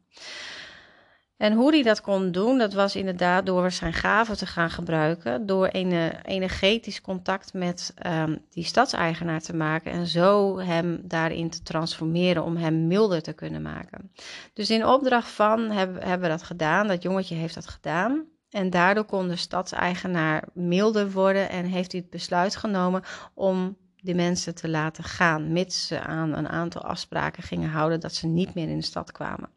En 1.38 1.54
hoe 1.54 1.72
hij 1.72 1.84
dat 1.84 2.02
kon 2.02 2.32
doen, 2.32 2.58
dat 2.58 2.74
was 2.74 2.96
inderdaad 2.96 3.46
door 3.46 3.72
zijn 3.72 3.94
gaven 3.94 4.38
te 4.38 4.46
gaan 4.46 4.70
gebruiken, 4.70 5.46
door 5.46 5.70
een 5.72 5.92
energetisch 6.22 7.02
contact 7.02 7.54
met 7.54 7.94
um, 8.06 8.42
die 8.50 8.64
stadseigenaar 8.64 9.42
te 9.42 9.56
maken 9.56 9.92
en 9.92 10.08
zo 10.08 10.60
hem 10.60 11.02
daarin 11.04 11.50
te 11.50 11.62
transformeren 11.62 12.44
om 12.44 12.56
hem 12.58 12.88
milder 12.88 13.22
te 13.22 13.34
kunnen 13.34 13.62
maken. 13.62 14.12
Dus 14.54 14.70
in 14.70 14.86
opdracht 14.86 15.30
van 15.30 15.72
hebben, 15.72 16.04
hebben 16.04 16.30
we 16.30 16.36
dat 16.36 16.44
gedaan, 16.44 16.88
dat 16.88 17.04
jongetje 17.04 17.36
heeft 17.36 17.56
dat 17.56 17.68
gedaan. 17.68 18.26
En 18.50 18.70
daardoor 18.70 19.06
kon 19.06 19.28
de 19.28 19.36
stadseigenaar 19.36 20.48
milder 20.54 21.12
worden 21.12 21.50
en 21.50 21.66
heeft 21.66 21.92
hij 21.92 22.02
het 22.02 22.10
besluit 22.10 22.56
genomen 22.56 23.04
om 23.34 23.78
die 23.96 24.16
mensen 24.16 24.56
te 24.56 24.70
laten 24.70 25.04
gaan, 25.04 25.52
mits 25.52 25.88
ze 25.88 26.00
aan 26.00 26.34
een 26.34 26.48
aantal 26.50 26.82
afspraken 26.82 27.44
gingen 27.44 27.70
houden 27.70 28.00
dat 28.00 28.14
ze 28.14 28.28
niet 28.28 28.54
meer 28.54 28.70
in 28.70 28.78
de 28.78 28.86
stad 28.86 29.12
kwamen. 29.12 29.50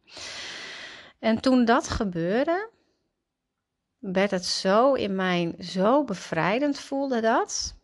En 1.18 1.40
toen 1.40 1.64
dat 1.64 1.88
gebeurde, 1.88 2.70
werd 3.98 4.30
het 4.30 4.44
zo 4.44 4.92
in 4.92 5.14
mij, 5.14 5.54
zo 5.58 6.04
bevrijdend 6.04 6.78
voelde 6.78 7.20
dat. 7.20 7.76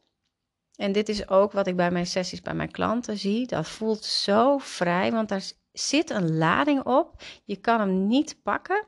En 0.77 0.93
dit 0.93 1.09
is 1.09 1.29
ook 1.29 1.53
wat 1.53 1.67
ik 1.67 1.77
bij 1.77 1.91
mijn 1.91 2.07
sessies 2.07 2.41
bij 2.41 2.55
mijn 2.55 2.71
klanten 2.71 3.19
zie. 3.19 3.47
Dat 3.47 3.69
voelt 3.69 4.05
zo 4.05 4.59
vrij, 4.59 5.13
want 5.13 5.29
daar 5.29 5.51
zit 5.73 6.11
een 6.11 6.37
lading 6.37 6.83
op. 6.83 7.23
Je 7.45 7.57
kan 7.57 7.81
hem 7.81 8.07
niet 8.07 8.43
pakken. 8.43 8.87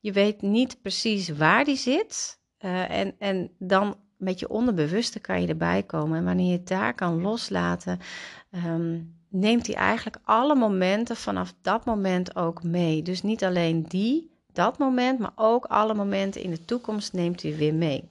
Je 0.00 0.12
weet 0.12 0.42
niet 0.42 0.82
precies 0.82 1.28
waar 1.28 1.64
die 1.64 1.76
zit. 1.76 2.40
Uh, 2.60 2.90
en, 2.90 3.14
en 3.18 3.50
dan 3.58 3.96
met 4.16 4.38
je 4.38 4.48
onderbewuste 4.48 5.20
kan 5.20 5.40
je 5.40 5.48
erbij 5.48 5.82
komen. 5.82 6.18
En 6.18 6.24
wanneer 6.24 6.46
je 6.46 6.58
het 6.58 6.68
daar 6.68 6.94
kan 6.94 7.20
loslaten, 7.20 8.00
um, 8.50 9.15
neemt 9.28 9.66
hij 9.66 9.76
eigenlijk 9.76 10.16
alle 10.24 10.54
momenten 10.54 11.16
vanaf 11.16 11.54
dat 11.62 11.84
moment 11.84 12.36
ook 12.36 12.62
mee. 12.62 13.02
Dus 13.02 13.22
niet 13.22 13.44
alleen 13.44 13.82
die, 13.82 14.30
dat 14.52 14.78
moment, 14.78 15.18
maar 15.18 15.32
ook 15.34 15.64
alle 15.64 15.94
momenten 15.94 16.42
in 16.42 16.50
de 16.50 16.64
toekomst 16.64 17.12
neemt 17.12 17.42
hij 17.42 17.56
weer 17.56 17.74
mee. 17.74 18.08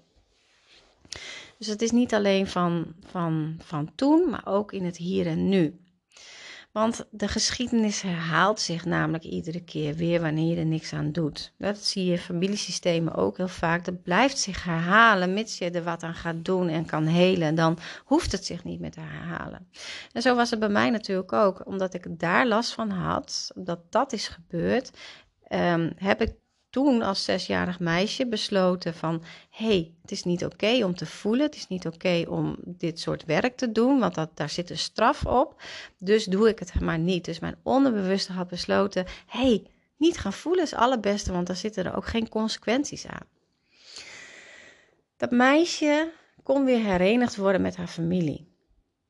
Dus 1.57 1.67
het 1.67 1.81
is 1.81 1.91
niet 1.91 2.13
alleen 2.13 2.47
van, 2.47 2.93
van, 3.05 3.55
van 3.59 3.91
toen, 3.95 4.29
maar 4.29 4.45
ook 4.45 4.71
in 4.71 4.85
het 4.85 4.97
hier 4.97 5.27
en 5.27 5.49
nu. 5.49 5.79
Want 6.75 7.05
de 7.11 7.27
geschiedenis 7.27 8.01
herhaalt 8.01 8.59
zich 8.59 8.85
namelijk 8.85 9.23
iedere 9.23 9.63
keer 9.63 9.95
weer 9.95 10.21
wanneer 10.21 10.53
je 10.53 10.59
er 10.59 10.65
niks 10.65 10.93
aan 10.93 11.11
doet. 11.11 11.53
Dat 11.57 11.77
zie 11.77 12.05
je 12.05 12.17
familiesystemen 12.17 13.15
ook 13.15 13.37
heel 13.37 13.47
vaak. 13.47 13.85
Dat 13.85 14.03
blijft 14.03 14.37
zich 14.37 14.63
herhalen, 14.63 15.33
mits 15.33 15.57
je 15.57 15.69
er 15.69 15.83
wat 15.83 16.03
aan 16.03 16.13
gaat 16.13 16.45
doen 16.45 16.67
en 16.69 16.85
kan 16.85 17.05
helen. 17.05 17.55
Dan 17.55 17.77
hoeft 18.05 18.31
het 18.31 18.45
zich 18.45 18.63
niet 18.63 18.79
meer 18.79 18.91
te 18.91 18.99
herhalen. 18.99 19.67
En 20.11 20.21
zo 20.21 20.35
was 20.35 20.49
het 20.49 20.59
bij 20.59 20.69
mij 20.69 20.89
natuurlijk 20.89 21.33
ook. 21.33 21.65
Omdat 21.65 21.93
ik 21.93 22.19
daar 22.19 22.47
last 22.47 22.73
van 22.73 22.89
had, 22.89 23.51
dat 23.55 23.91
dat 23.91 24.13
is 24.13 24.27
gebeurd, 24.27 24.91
um, 25.49 25.91
heb 25.95 26.21
ik 26.21 26.33
toen 26.75 27.01
als 27.01 27.23
zesjarig 27.23 27.79
meisje 27.79 28.27
besloten 28.27 28.93
van... 28.93 29.23
hey, 29.49 29.93
het 30.01 30.11
is 30.11 30.23
niet 30.23 30.45
oké 30.45 30.85
om 30.85 30.95
te 30.95 31.05
voelen, 31.05 31.45
het 31.45 31.55
is 31.55 31.67
niet 31.67 31.87
oké 31.87 32.25
om 32.27 32.57
dit 32.65 32.99
soort 32.99 33.25
werk 33.25 33.57
te 33.57 33.71
doen... 33.71 33.99
want 33.99 34.15
dat, 34.15 34.29
daar 34.33 34.49
zit 34.49 34.69
een 34.69 34.77
straf 34.77 35.25
op, 35.25 35.61
dus 35.97 36.25
doe 36.25 36.49
ik 36.49 36.59
het 36.59 36.79
maar 36.79 36.99
niet. 36.99 37.25
Dus 37.25 37.39
mijn 37.39 37.55
onderbewuste 37.63 38.31
had 38.31 38.47
besloten... 38.47 39.05
hey, 39.27 39.67
niet 39.97 40.17
gaan 40.17 40.33
voelen 40.33 40.63
is 40.63 40.71
het 40.71 40.79
allerbeste, 40.79 41.31
want 41.31 41.47
daar 41.47 41.55
zitten 41.55 41.85
er 41.85 41.95
ook 41.95 42.05
geen 42.05 42.29
consequenties 42.29 43.07
aan. 43.07 43.27
Dat 45.17 45.31
meisje 45.31 46.11
kon 46.43 46.65
weer 46.65 46.83
herenigd 46.83 47.35
worden 47.35 47.61
met 47.61 47.75
haar 47.75 47.87
familie. 47.87 48.47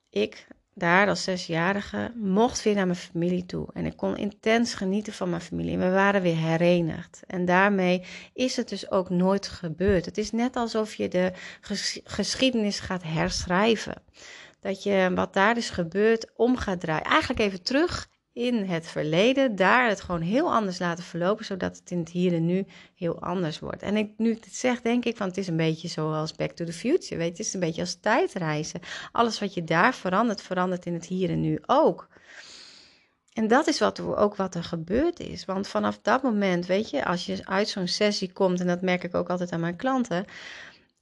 Ik 0.10 0.48
daar 0.78 1.08
als 1.08 1.24
zesjarige 1.24 2.12
mocht 2.16 2.64
weer 2.64 2.76
naar 2.76 2.86
mijn 2.86 2.98
familie 2.98 3.46
toe. 3.46 3.68
En 3.74 3.86
ik 3.86 3.98
kon 3.98 4.18
intens 4.18 4.74
genieten 4.74 5.14
van 5.14 5.30
mijn 5.30 5.42
familie. 5.42 5.74
En 5.74 5.80
we 5.80 5.90
waren 5.90 6.22
weer 6.22 6.38
herenigd. 6.38 7.24
En 7.28 7.46
daarmee 7.46 8.04
is 8.34 8.56
het 8.56 8.70
dus 8.70 8.92
ook 8.92 9.10
nooit 9.10 9.48
gebeurd. 9.48 10.06
Het 10.06 10.18
is 10.18 10.32
net 10.32 10.56
alsof 10.56 10.96
je 10.96 11.08
de 11.08 11.32
geschiedenis 12.04 12.80
gaat 12.80 13.04
herschrijven. 13.04 14.02
Dat 14.60 14.84
je 14.84 15.12
wat 15.16 15.34
daar 15.34 15.58
is 15.58 15.70
gebeurd 15.70 16.32
om 16.36 16.58
gaat 16.58 16.80
draaien. 16.80 17.04
Eigenlijk 17.04 17.40
even 17.40 17.64
terug 17.64 18.08
in 18.36 18.66
het 18.66 18.88
verleden, 18.88 19.56
daar 19.56 19.90
het 19.90 20.02
gewoon 20.02 20.22
heel 20.22 20.54
anders 20.54 20.80
laten 20.80 21.04
verlopen, 21.04 21.46
zodat 21.46 21.78
het 21.78 21.92
in 21.92 22.00
het 22.00 22.10
hier 22.10 22.34
en 22.34 22.46
nu 22.46 22.66
heel 22.96 23.22
anders 23.22 23.60
wordt. 23.60 23.82
En 23.82 23.98
ik, 23.98 24.12
nu 24.18 24.32
ik 24.32 24.44
dit 24.44 24.56
zeg, 24.56 24.82
denk 24.82 25.06
ik, 25.06 25.18
van 25.18 25.28
het 25.28 25.38
is 25.38 25.48
een 25.48 25.58
beetje 25.58 25.88
zoals 25.88 26.34
Back 26.34 26.52
to 26.52 26.66
the 26.66 26.74
Future, 26.74 27.18
weet 27.18 27.38
je, 27.38 27.38
het 27.38 27.48
is 27.48 27.54
een 27.54 27.60
beetje 27.60 27.82
als 27.82 28.00
tijdreizen. 28.00 28.80
Alles 29.12 29.40
wat 29.40 29.54
je 29.54 29.64
daar 29.64 29.94
verandert, 29.94 30.42
verandert 30.42 30.86
in 30.86 30.94
het 30.94 31.06
hier 31.06 31.30
en 31.30 31.42
nu 31.42 31.60
ook. 31.66 32.08
En 33.34 33.48
dat 33.48 33.68
is 33.68 33.80
wat, 33.80 34.00
ook 34.00 34.36
wat 34.36 34.56
er 34.56 34.64
gebeurd 34.64 35.20
is. 35.20 35.46
Want 35.46 35.68
vanaf 35.68 36.00
dat 36.02 36.24
moment, 36.24 36.66
weet 36.66 36.90
je, 36.90 37.06
als 37.06 37.26
je 37.26 37.46
uit 37.46 37.70
zo'n 37.70 37.88
sessie 37.88 38.32
komt, 38.32 38.60
en 38.60 38.68
dat 38.68 38.82
merk 38.82 39.04
ik 39.04 39.16
ook 39.16 39.30
altijd 39.30 39.52
aan 39.52 39.60
mijn 39.60 39.76
klanten, 39.76 40.26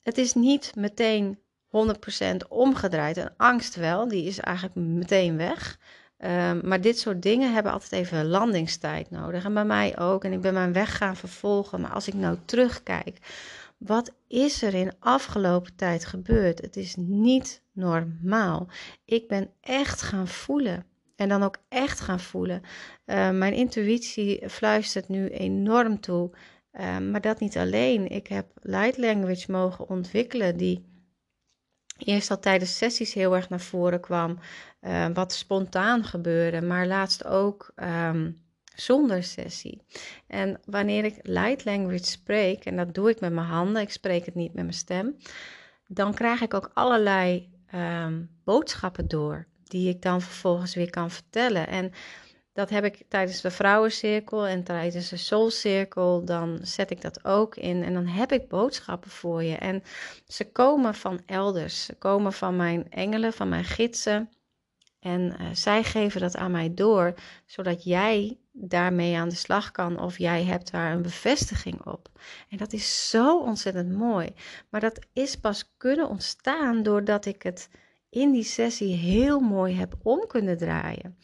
het 0.04 0.18
is 0.18 0.34
niet 0.34 0.72
meteen 0.76 1.40
100% 1.68 2.48
omgedraaid. 2.50 3.18
Een 3.18 3.38
angst 3.38 3.76
wel, 3.76 4.08
die 4.08 4.26
is 4.26 4.40
eigenlijk 4.40 4.76
meteen 4.76 5.38
weg. 5.38 5.80
Ehm, 6.24 6.68
maar 6.68 6.82
dit 6.82 7.00
soort 7.00 7.22
dingen 7.22 7.54
hebben 7.54 7.72
altijd 7.72 7.92
even 7.92 8.26
landingstijd 8.28 9.10
nodig. 9.10 9.46
En 9.46 9.54
bij 9.54 9.66
mij 9.66 10.00
ook. 10.00 10.24
En 10.24 10.32
ik 10.32 10.42
ben 10.42 10.54
mijn 10.54 10.74
weg 10.74 10.98
gaan 10.98 11.16
vervolgen. 11.16 11.82
Maar 11.82 11.92
als 11.92 12.08
ik 12.08 12.14
nou 12.14 12.38
terugkijk, 12.46 13.18
wat 13.78 14.12
is 14.28 14.62
er 14.62 14.74
in 14.74 14.92
afgelopen 15.00 15.76
tijd 15.76 16.06
gebeurd? 16.06 16.62
Het 16.62 16.76
is 16.76 16.96
niet 16.98 17.62
normaal. 17.72 18.68
Ik 19.06 19.28
ben 19.28 19.50
echt 19.62 20.02
gaan 20.02 20.28
voelen. 20.28 20.86
En 21.16 21.30
dan 21.30 21.44
ook 21.44 21.58
echt 21.70 22.00
gaan 22.00 22.20
voelen. 22.20 22.62
Ehm, 23.06 23.38
mijn 23.38 23.54
intuïtie 23.54 24.50
fluistert 24.50 25.08
nu 25.08 25.28
enorm 25.28 26.00
toe. 26.00 26.32
Ehm, 26.72 27.12
maar 27.12 27.22
dat 27.22 27.40
niet 27.40 27.58
alleen. 27.58 28.10
Ik 28.10 28.28
heb 28.28 28.48
light 28.62 28.98
language 28.98 29.52
mogen 29.52 29.90
ontwikkelen 29.90 30.58
die 30.58 30.93
eerst 32.06 32.32
al 32.32 32.40
tijdens 32.40 32.78
sessies 32.78 33.14
heel 33.14 33.36
erg 33.36 33.50
naar 33.50 33.60
voren 33.60 34.00
kwam. 34.00 34.40
Uh, 34.82 35.06
wat 35.14 35.34
spontaan 35.34 36.04
gebeurde, 36.04 36.62
maar 36.62 36.88
laatst 36.88 37.26
ook 37.26 37.72
um, 37.76 38.42
zonder 38.76 39.24
sessie. 39.24 39.82
En 40.28 40.60
wanneer 40.66 41.06
ik 41.06 41.20
light 41.22 41.66
language 41.66 42.06
spreek, 42.06 42.66
en 42.66 42.76
dat 42.76 42.94
doe 42.94 43.10
ik 43.10 43.20
met 43.20 43.34
mijn 43.34 43.48
handen, 43.48 43.82
ik 43.82 43.92
spreek 43.92 44.26
het 44.26 44.36
niet 44.36 44.54
met 44.54 44.64
mijn 44.64 44.76
stem, 44.76 45.18
dan 45.88 46.14
krijg 46.14 46.42
ik 46.42 46.54
ook 46.54 46.72
allerlei 46.74 47.52
um, 47.76 48.30
boodschappen 48.44 49.08
door, 49.08 49.48
die 49.64 49.90
ik 49.90 50.02
dan 50.02 50.22
vervolgens 50.22 50.76
weer 50.76 50.90
kan 50.90 51.12
vertellen. 51.12 51.68
En 51.68 51.92
dat 52.54 52.70
heb 52.70 52.84
ik 52.84 53.04
tijdens 53.08 53.42
de 53.42 53.52
vrouwencirkel 53.52 54.48
en 54.48 54.64
tijdens 54.64 55.10
de 55.10 55.18
soulcirkel. 55.18 56.26
Dan 56.26 56.60
zet 56.62 56.92
ik 56.92 57.02
dat 57.02 57.26
ook 57.26 57.56
in 57.56 57.84
en 57.84 57.94
dan 57.94 58.08
heb 58.08 58.32
ik 58.32 58.48
boodschappen 58.48 59.12
voor 59.12 59.44
je. 59.44 59.56
En 59.56 59.84
ze 60.28 60.52
komen 60.52 60.96
van 60.96 61.22
elders. 61.26 61.86
Ze 61.86 61.96
komen 61.96 62.34
van 62.34 62.56
mijn 62.56 62.92
engelen, 62.92 63.34
van 63.34 63.50
mijn 63.50 63.64
gidsen. 63.64 64.30
En 65.00 65.22
uh, 65.22 65.48
zij 65.54 65.84
geven 65.84 66.22
dat 66.22 66.36
aan 66.36 66.52
mij 66.52 66.74
door, 66.74 67.14
zodat 67.46 67.84
jij 67.84 68.38
daarmee 68.52 69.18
aan 69.18 69.30
de 69.30 69.36
slag 69.36 69.72
kan 69.72 70.00
of 70.00 70.18
jij 70.18 70.44
hebt 70.44 70.72
daar 70.72 70.92
een 70.92 71.02
bevestiging 71.02 71.86
op. 71.86 72.10
En 72.50 72.58
dat 72.58 72.74
is 72.74 73.10
zo 73.10 73.40
ontzettend 73.40 73.92
mooi. 73.92 74.34
Maar 74.70 74.82
dat 74.82 75.00
is 75.14 75.36
pas 75.36 75.74
kunnen 75.78 76.10
ontstaan 76.10 76.84
doordat 76.84 77.26
ik 77.26 77.44
het 77.44 77.70
in 78.10 78.32
die 78.32 78.44
sessie 78.44 78.96
heel 78.96 79.40
mooi 79.40 79.76
heb 79.76 79.94
om 80.04 80.28
kunnen 80.28 80.58
draaien. 80.58 81.18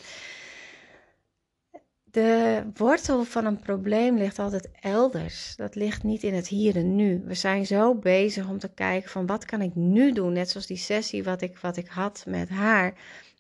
De 2.12 2.64
wortel 2.74 3.24
van 3.24 3.46
een 3.46 3.60
probleem 3.60 4.18
ligt 4.18 4.40
altijd 4.40 4.70
elders. 4.82 5.56
Dat 5.56 5.76
ligt 5.76 6.04
niet 6.04 6.24
in 6.24 6.34
het 6.34 6.48
hier 6.48 6.76
en 6.76 6.96
nu. 6.96 7.22
We 7.26 7.34
zijn 7.34 7.66
zo 7.66 7.96
bezig 7.96 8.48
om 8.48 8.60
te 8.60 8.74
kijken 8.74 9.10
van 9.10 9.26
wat 9.26 9.46
kan 9.46 9.62
ik 9.62 9.76
nu 9.76 10.12
doen? 10.12 10.34
Net 10.34 10.50
zoals 10.50 10.66
die 10.68 10.78
sessie 10.78 11.24
wat 11.24 11.42
ik, 11.42 11.58
wat 11.58 11.78
ik 11.78 11.88
had 11.88 12.24
met 12.28 12.50
haar. 12.50 12.94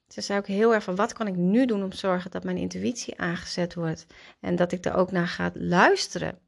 Ze 0.07 0.21
zei 0.21 0.39
ook 0.39 0.47
heel 0.47 0.73
erg 0.73 0.83
van 0.83 0.95
wat 0.95 1.13
kan 1.13 1.27
ik 1.27 1.35
nu 1.35 1.65
doen 1.65 1.83
om 1.83 1.89
te 1.89 1.97
zorgen 1.97 2.31
dat 2.31 2.43
mijn 2.43 2.57
intuïtie 2.57 3.19
aangezet 3.19 3.73
wordt. 3.73 4.05
En 4.39 4.55
dat 4.55 4.71
ik 4.71 4.85
er 4.85 4.93
ook 4.93 5.11
naar 5.11 5.27
ga 5.27 5.51
luisteren. 5.53 6.39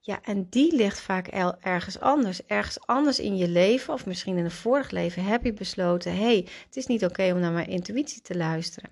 Ja, 0.00 0.22
en 0.22 0.46
die 0.50 0.76
ligt 0.76 1.00
vaak 1.00 1.26
ergens 1.60 2.00
anders. 2.00 2.46
Ergens 2.46 2.86
anders 2.86 3.18
in 3.18 3.36
je 3.36 3.48
leven, 3.48 3.94
of 3.94 4.06
misschien 4.06 4.36
in 4.36 4.44
een 4.44 4.50
vorig 4.50 4.90
leven, 4.90 5.24
heb 5.24 5.44
je 5.44 5.52
besloten: 5.52 6.12
hé, 6.12 6.22
hey, 6.22 6.48
het 6.66 6.76
is 6.76 6.86
niet 6.86 7.04
oké 7.04 7.32
om 7.32 7.40
naar 7.40 7.52
mijn 7.52 7.68
intuïtie 7.68 8.22
te 8.22 8.36
luisteren. 8.36 8.90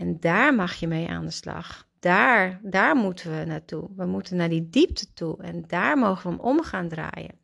En 0.00 0.20
daar 0.20 0.54
mag 0.54 0.74
je 0.74 0.86
mee 0.86 1.08
aan 1.08 1.24
de 1.24 1.30
slag. 1.30 1.88
Daar, 1.98 2.60
daar 2.62 2.96
moeten 2.96 3.38
we 3.38 3.44
naartoe. 3.44 3.90
We 3.96 4.06
moeten 4.06 4.36
naar 4.36 4.48
die 4.48 4.68
diepte 4.68 5.12
toe. 5.12 5.42
En 5.42 5.64
daar 5.66 5.98
mogen 5.98 6.30
we 6.30 6.36
hem 6.36 6.46
om 6.46 6.62
gaan 6.62 6.88
draaien. 6.88 7.38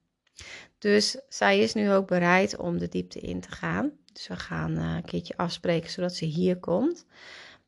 Dus 0.79 1.21
zij 1.29 1.59
is 1.59 1.75
nu 1.75 1.93
ook 1.93 2.07
bereid 2.07 2.57
om 2.57 2.79
de 2.79 2.89
diepte 2.89 3.21
in 3.21 3.41
te 3.41 3.51
gaan. 3.51 3.93
Dus 4.13 4.29
we 4.29 4.37
gaan 4.37 4.73
uh, 4.73 4.95
een 4.95 5.05
keertje 5.05 5.37
afspreken 5.37 5.91
zodat 5.91 6.15
ze 6.15 6.25
hier 6.25 6.59
komt. 6.59 7.07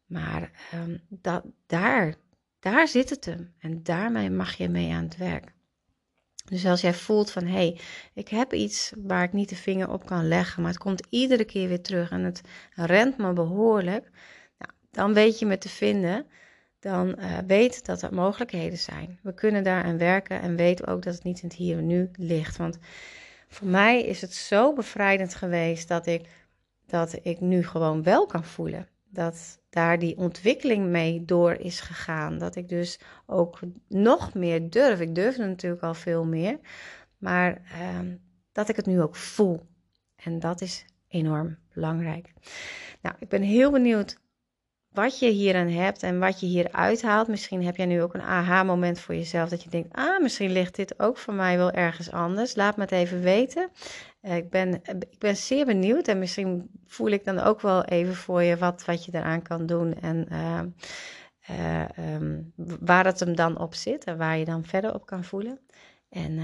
Maar 0.06 0.50
um, 0.74 1.00
dat, 1.08 1.44
daar, 1.66 2.14
daar 2.60 2.88
zit 2.88 3.10
het 3.10 3.24
hem. 3.24 3.54
En 3.58 3.82
daarmee 3.82 4.30
mag 4.30 4.54
je 4.54 4.68
mee 4.68 4.92
aan 4.92 5.04
het 5.04 5.16
werk. 5.16 5.52
Dus 6.44 6.66
als 6.66 6.80
jij 6.80 6.94
voelt 6.94 7.30
van 7.30 7.44
hé, 7.44 7.52
hey, 7.52 7.80
ik 8.14 8.28
heb 8.28 8.52
iets 8.52 8.92
waar 8.96 9.22
ik 9.22 9.32
niet 9.32 9.48
de 9.48 9.56
vinger 9.56 9.90
op 9.90 10.06
kan 10.06 10.28
leggen, 10.28 10.62
maar 10.62 10.70
het 10.70 10.80
komt 10.80 11.06
iedere 11.10 11.44
keer 11.44 11.68
weer 11.68 11.82
terug 11.82 12.10
en 12.10 12.24
het 12.24 12.40
rent 12.74 13.18
me 13.18 13.32
behoorlijk, 13.32 14.10
dan 14.90 15.14
weet 15.14 15.38
je 15.38 15.46
me 15.46 15.58
te 15.58 15.68
vinden. 15.68 16.26
Dan 16.80 17.14
uh, 17.18 17.38
weet 17.46 17.86
dat 17.86 18.02
er 18.02 18.14
mogelijkheden 18.14 18.78
zijn. 18.78 19.18
We 19.22 19.34
kunnen 19.34 19.64
daar 19.64 19.84
aan 19.84 19.98
werken 19.98 20.40
en 20.40 20.56
weten 20.56 20.86
ook 20.86 21.02
dat 21.02 21.14
het 21.14 21.24
niet 21.24 21.42
in 21.42 21.48
het 21.48 21.56
hier 21.56 21.78
en 21.78 21.86
nu 21.86 22.10
ligt. 22.12 22.56
Want 22.56 22.78
voor 23.48 23.68
mij 23.68 24.02
is 24.02 24.20
het 24.20 24.34
zo 24.34 24.72
bevrijdend 24.72 25.34
geweest 25.34 25.88
dat 25.88 26.06
ik, 26.06 26.28
dat 26.86 27.18
ik 27.22 27.40
nu 27.40 27.64
gewoon 27.64 28.02
wel 28.02 28.26
kan 28.26 28.44
voelen. 28.44 28.88
Dat 29.10 29.60
daar 29.70 29.98
die 29.98 30.16
ontwikkeling 30.16 30.86
mee 30.86 31.24
door 31.24 31.52
is 31.52 31.80
gegaan. 31.80 32.38
Dat 32.38 32.56
ik 32.56 32.68
dus 32.68 33.00
ook 33.26 33.58
nog 33.88 34.34
meer 34.34 34.70
durf. 34.70 35.00
Ik 35.00 35.14
durfde 35.14 35.46
natuurlijk 35.46 35.82
al 35.82 35.94
veel 35.94 36.24
meer. 36.24 36.58
Maar 37.18 37.62
ehm, 37.72 38.16
dat 38.52 38.68
ik 38.68 38.76
het 38.76 38.86
nu 38.86 39.02
ook 39.02 39.16
voel. 39.16 39.66
En 40.16 40.38
dat 40.38 40.60
is 40.60 40.84
enorm 41.08 41.58
belangrijk. 41.74 42.32
Nou, 43.00 43.16
ik 43.18 43.28
ben 43.28 43.42
heel 43.42 43.70
benieuwd 43.70 44.18
wat 44.98 45.18
je 45.18 45.28
hier 45.28 45.56
aan 45.56 45.68
hebt 45.68 46.02
en 46.02 46.18
wat 46.18 46.40
je 46.40 46.46
hier 46.46 46.72
uithaalt. 46.72 47.28
Misschien 47.28 47.64
heb 47.64 47.76
jij 47.76 47.86
nu 47.86 48.02
ook 48.02 48.14
een 48.14 48.22
aha-moment 48.22 49.00
voor 49.00 49.14
jezelf. 49.14 49.48
Dat 49.48 49.62
je 49.62 49.70
denkt, 49.70 49.96
ah, 49.96 50.22
misschien 50.22 50.52
ligt 50.52 50.74
dit 50.74 51.00
ook 51.00 51.18
voor 51.18 51.34
mij 51.34 51.56
wel 51.56 51.70
ergens 51.70 52.10
anders. 52.10 52.54
Laat 52.54 52.76
me 52.76 52.82
het 52.82 52.92
even 52.92 53.20
weten. 53.20 53.70
Uh, 54.22 54.36
ik, 54.36 54.50
ben, 54.50 54.74
ik 54.84 55.18
ben 55.18 55.36
zeer 55.36 55.66
benieuwd 55.66 56.08
en 56.08 56.18
misschien 56.18 56.70
voel 56.86 57.08
ik 57.08 57.24
dan 57.24 57.38
ook 57.38 57.60
wel 57.60 57.84
even 57.84 58.14
voor 58.14 58.42
je 58.42 58.56
wat, 58.56 58.84
wat 58.84 59.04
je 59.04 59.14
eraan 59.14 59.42
kan 59.42 59.66
doen. 59.66 59.94
En 60.00 60.26
uh, 60.32 61.84
um, 62.14 62.52
waar 62.80 63.04
het 63.04 63.20
hem 63.20 63.36
dan 63.36 63.58
op 63.58 63.74
zit 63.74 64.04
en 64.04 64.16
waar 64.16 64.38
je 64.38 64.44
dan 64.44 64.64
verder 64.64 64.94
op 64.94 65.06
kan 65.06 65.24
voelen. 65.24 65.60
En 66.08 66.40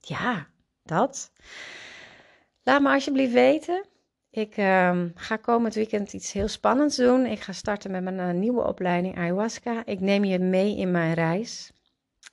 ja, 0.00 0.46
dat. 0.82 1.32
Laat 2.62 2.82
me 2.82 2.88
alsjeblieft 2.88 3.32
weten. 3.32 3.84
Ik 4.30 4.56
uh, 4.56 5.04
ga 5.14 5.36
komend 5.36 5.74
weekend 5.74 6.12
iets 6.12 6.32
heel 6.32 6.48
spannends 6.48 6.96
doen. 6.96 7.26
Ik 7.26 7.40
ga 7.40 7.52
starten 7.52 7.90
met 7.90 8.02
mijn 8.02 8.18
uh, 8.18 8.30
nieuwe 8.30 8.62
opleiding 8.62 9.18
ayahuasca. 9.18 9.82
Ik 9.86 10.00
neem 10.00 10.24
je 10.24 10.38
mee 10.38 10.76
in 10.76 10.90
mijn 10.90 11.14
reis. 11.14 11.72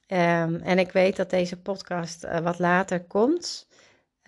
Um, 0.08 0.56
en 0.56 0.80
ik 0.80 0.92
weet 0.92 1.16
dat 1.16 1.30
deze 1.30 1.62
podcast 1.62 2.24
uh, 2.24 2.40
wat 2.40 2.60
later 2.60 3.04
komt. 3.04 3.68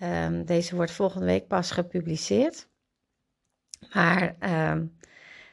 Um, 0.02 0.44
deze 0.44 0.76
wordt 0.76 0.92
volgende 0.92 1.26
week 1.26 1.46
pas 1.46 1.70
gepubliceerd. 1.70 2.68
Maar 3.92 4.36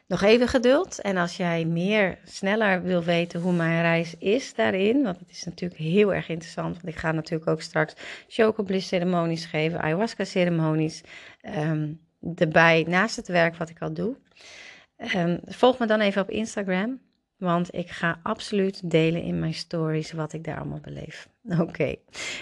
nog 0.07 0.21
even 0.21 0.47
geduld. 0.47 1.01
En 1.01 1.17
als 1.17 1.37
jij 1.37 1.65
meer, 1.65 2.19
sneller 2.23 2.81
wil 2.81 3.03
weten 3.03 3.41
hoe 3.41 3.53
mijn 3.53 3.81
reis 3.81 4.17
is 4.17 4.53
daarin, 4.53 5.03
want 5.03 5.19
het 5.19 5.29
is 5.29 5.43
natuurlijk 5.43 5.81
heel 5.81 6.13
erg 6.13 6.29
interessant, 6.29 6.73
want 6.73 6.87
ik 6.87 6.95
ga 6.95 7.11
natuurlijk 7.11 7.49
ook 7.49 7.61
straks 7.61 7.93
chocobliss 8.27 8.87
ceremonies 8.87 9.45
geven, 9.45 9.81
ayahuasca 9.81 10.23
ceremonies. 10.23 11.03
Erbij 12.35 12.85
naast 12.87 13.15
het 13.15 13.27
werk 13.27 13.55
wat 13.55 13.69
ik 13.69 13.81
al 13.81 13.93
doe. 13.93 14.15
Um, 15.15 15.39
volg 15.45 15.79
me 15.79 15.85
dan 15.85 15.99
even 15.99 16.21
op 16.21 16.29
Instagram, 16.29 16.99
want 17.37 17.75
ik 17.75 17.89
ga 17.89 18.19
absoluut 18.23 18.91
delen 18.91 19.21
in 19.21 19.39
mijn 19.39 19.53
stories 19.53 20.11
wat 20.11 20.33
ik 20.33 20.43
daar 20.43 20.57
allemaal 20.57 20.79
beleef. 20.79 21.29
Oké, 21.59 21.95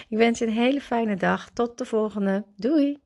ik 0.08 0.16
wens 0.18 0.38
je 0.38 0.46
een 0.46 0.52
hele 0.52 0.80
fijne 0.80 1.16
dag. 1.16 1.50
Tot 1.50 1.78
de 1.78 1.84
volgende. 1.84 2.44
Doei! 2.56 2.98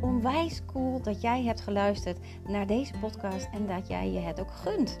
Onwijs 0.00 0.62
cool 0.66 1.02
dat 1.02 1.20
jij 1.20 1.42
hebt 1.42 1.60
geluisterd 1.60 2.18
naar 2.44 2.66
deze 2.66 2.92
podcast 3.00 3.48
en 3.52 3.66
dat 3.66 3.88
jij 3.88 4.10
je 4.10 4.20
het 4.20 4.40
ook 4.40 4.50
gunt. 4.50 5.00